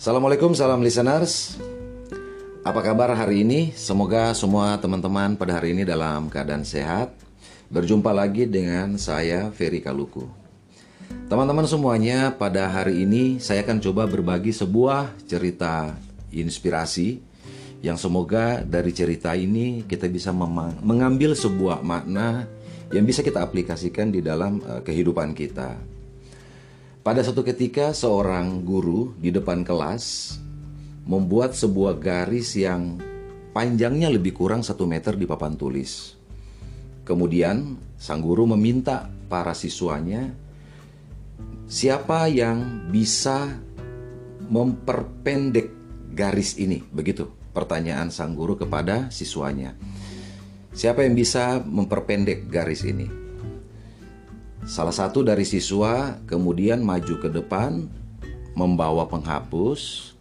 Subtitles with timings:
[0.00, 1.60] Assalamualaikum, salam listeners.
[2.64, 3.76] Apa kabar hari ini?
[3.76, 7.12] Semoga semua teman-teman pada hari ini dalam keadaan sehat.
[7.68, 10.24] Berjumpa lagi dengan saya Ferry Kaluku.
[11.28, 15.92] Teman-teman semuanya, pada hari ini saya akan coba berbagi sebuah cerita
[16.32, 17.20] inspirasi
[17.84, 20.32] yang semoga dari cerita ini kita bisa
[20.80, 22.48] mengambil sebuah makna
[22.88, 25.99] yang bisa kita aplikasikan di dalam uh, kehidupan kita.
[27.00, 30.36] Pada suatu ketika seorang guru di depan kelas
[31.08, 33.00] membuat sebuah garis yang
[33.56, 36.12] panjangnya lebih kurang satu meter di papan tulis.
[37.08, 40.28] Kemudian sang guru meminta para siswanya
[41.72, 43.48] siapa yang bisa
[44.52, 45.72] memperpendek
[46.12, 49.72] garis ini, begitu pertanyaan sang guru kepada siswanya.
[50.76, 53.29] Siapa yang bisa memperpendek garis ini?
[54.68, 57.88] Salah satu dari siswa kemudian maju ke depan
[58.52, 60.12] membawa penghapus.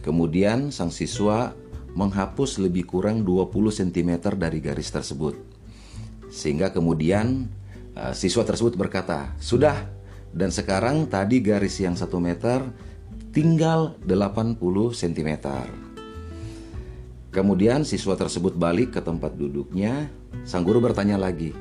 [0.00, 1.52] Kemudian sang siswa
[1.92, 5.36] menghapus lebih kurang 20 cm dari garis tersebut.
[6.32, 7.46] Sehingga kemudian
[7.94, 10.00] uh, siswa tersebut berkata, "Sudah."
[10.32, 12.64] Dan sekarang tadi garis yang 1 meter
[13.36, 14.56] tinggal 80
[14.96, 15.30] cm.
[17.28, 20.08] Kemudian siswa tersebut balik ke tempat duduknya.
[20.48, 21.52] Sang guru bertanya lagi,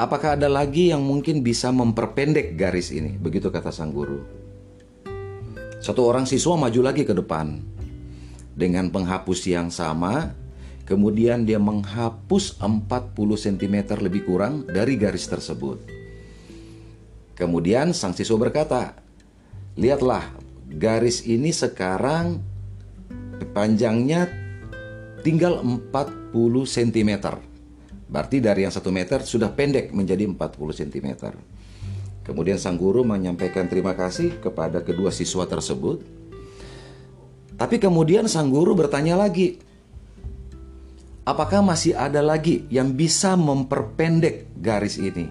[0.00, 3.20] Apakah ada lagi yang mungkin bisa memperpendek garis ini?
[3.20, 4.24] Begitu kata sang guru.
[5.76, 7.60] Satu orang siswa maju lagi ke depan
[8.56, 10.32] dengan penghapus yang sama,
[10.88, 15.84] kemudian dia menghapus 40 cm lebih kurang dari garis tersebut.
[17.36, 18.96] Kemudian sang siswa berkata,
[19.76, 20.32] "Lihatlah,
[20.80, 22.40] garis ini sekarang
[23.52, 24.32] panjangnya
[25.20, 27.49] tinggal 40 cm."
[28.10, 30.34] Berarti dari yang satu meter sudah pendek menjadi 40
[30.82, 31.08] cm.
[32.26, 36.02] Kemudian sang guru menyampaikan terima kasih kepada kedua siswa tersebut.
[37.54, 39.62] Tapi kemudian sang guru bertanya lagi,
[41.22, 45.30] apakah masih ada lagi yang bisa memperpendek garis ini?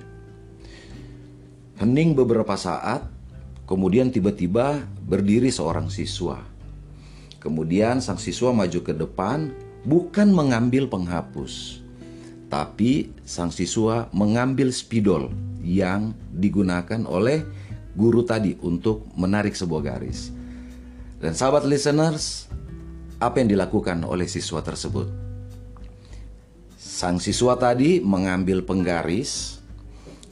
[1.84, 3.08] Hening beberapa saat,
[3.68, 6.40] kemudian tiba-tiba berdiri seorang siswa.
[7.40, 9.52] Kemudian sang siswa maju ke depan,
[9.88, 11.80] bukan mengambil penghapus,
[12.50, 15.30] tapi sang siswa mengambil spidol
[15.62, 17.46] yang digunakan oleh
[17.94, 20.34] guru tadi untuk menarik sebuah garis.
[21.22, 22.50] Dan sahabat listeners,
[23.22, 25.08] apa yang dilakukan oleh siswa tersebut?
[26.80, 29.62] Sang siswa tadi mengambil penggaris,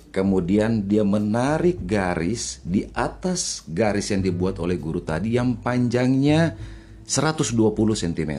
[0.09, 6.57] kemudian dia menarik garis di atas garis yang dibuat oleh guru tadi yang panjangnya
[7.05, 7.53] 120
[7.93, 8.33] cm.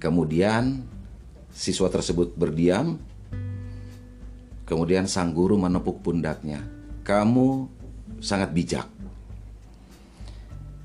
[0.00, 0.89] Kemudian
[1.50, 2.98] Siswa tersebut berdiam.
[4.64, 6.62] Kemudian sang guru menepuk pundaknya.
[7.02, 7.66] Kamu
[8.22, 8.86] sangat bijak.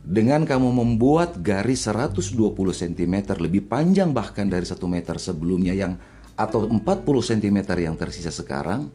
[0.05, 5.97] Dengan kamu membuat garis 120 cm lebih panjang bahkan dari 1 meter sebelumnya yang
[6.37, 8.93] atau 40 cm yang tersisa sekarang,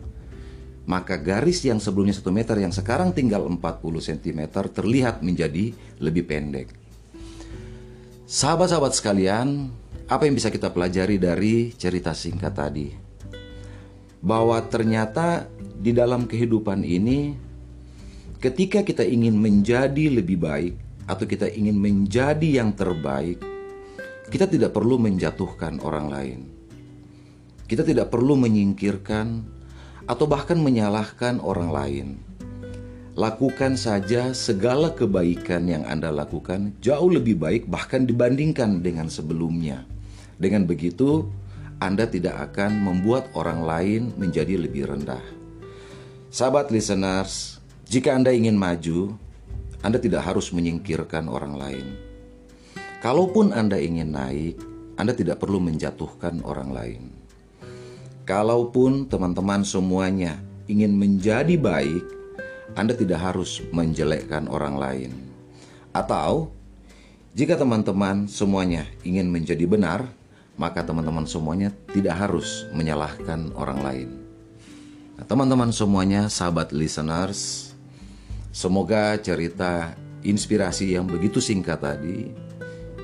[0.86, 6.70] maka garis yang sebelumnya 1 meter yang sekarang tinggal 40 cm terlihat menjadi lebih pendek.
[8.30, 9.74] Sahabat-sahabat sekalian,
[10.10, 12.90] apa yang bisa kita pelajari dari cerita singkat tadi?
[14.18, 15.46] Bahwa ternyata
[15.78, 17.38] di dalam kehidupan ini,
[18.42, 20.74] ketika kita ingin menjadi lebih baik
[21.06, 23.38] atau kita ingin menjadi yang terbaik,
[24.34, 26.40] kita tidak perlu menjatuhkan orang lain.
[27.70, 29.46] Kita tidak perlu menyingkirkan
[30.10, 32.08] atau bahkan menyalahkan orang lain.
[33.14, 39.99] Lakukan saja segala kebaikan yang Anda lakukan jauh lebih baik, bahkan dibandingkan dengan sebelumnya.
[40.40, 41.28] Dengan begitu,
[41.84, 45.20] Anda tidak akan membuat orang lain menjadi lebih rendah.
[46.32, 49.12] Sahabat listeners, jika Anda ingin maju,
[49.84, 51.86] Anda tidak harus menyingkirkan orang lain.
[53.04, 54.56] Kalaupun Anda ingin naik,
[54.96, 57.02] Anda tidak perlu menjatuhkan orang lain.
[58.24, 60.40] Kalaupun teman-teman semuanya
[60.72, 62.04] ingin menjadi baik,
[62.80, 65.12] Anda tidak harus menjelekkan orang lain.
[65.92, 66.54] Atau
[67.34, 70.19] jika teman-teman semuanya ingin menjadi benar,
[70.60, 74.08] maka teman-teman semuanya tidak harus menyalahkan orang lain.
[75.16, 77.72] Nah, teman-teman semuanya, sahabat listeners,
[78.52, 82.28] semoga cerita inspirasi yang begitu singkat tadi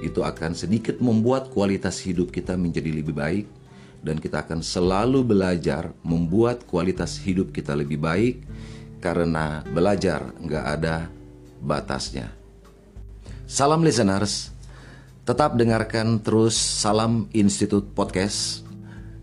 [0.04, 3.48] itu akan sedikit membuat kualitas hidup kita menjadi lebih baik
[4.04, 8.44] dan kita akan selalu belajar membuat kualitas hidup kita lebih baik
[9.00, 11.08] karena belajar nggak ada
[11.64, 12.28] batasnya.
[13.48, 14.55] Salam listeners,
[15.26, 18.62] Tetap dengarkan terus Salam Institut Podcast.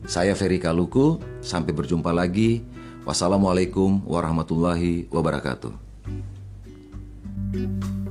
[0.03, 2.59] Saya Ferry Kaluku, sampai berjumpa lagi.
[3.07, 5.71] Wassalamualaikum warahmatullahi wabarakatuh.
[7.55, 8.02] you